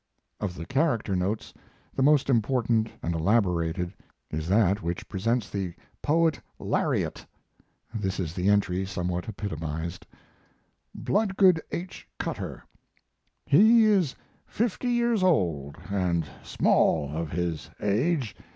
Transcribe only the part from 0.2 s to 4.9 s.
Of the "character" notes, the most important and elaborated is that